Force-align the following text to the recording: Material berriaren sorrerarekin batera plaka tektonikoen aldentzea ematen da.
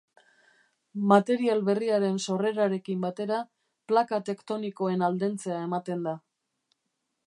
Material 1.11 1.61
berriaren 1.67 2.17
sorrerarekin 2.25 3.05
batera 3.05 3.39
plaka 3.93 4.23
tektonikoen 4.31 5.09
aldentzea 5.11 5.65
ematen 5.71 6.07
da. 6.11 6.21